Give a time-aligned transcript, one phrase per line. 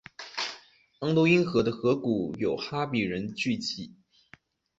[0.97, 3.91] 安都因河的河谷有哈比人聚居。